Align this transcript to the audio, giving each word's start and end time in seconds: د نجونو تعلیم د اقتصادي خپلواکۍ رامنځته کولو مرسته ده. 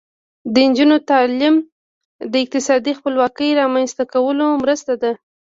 د 0.53 0.55
نجونو 0.67 0.95
تعلیم 1.11 1.55
د 2.31 2.33
اقتصادي 2.43 2.91
خپلواکۍ 2.99 3.49
رامنځته 3.61 4.03
کولو 4.13 4.45
مرسته 4.63 4.93
ده. 5.03 5.11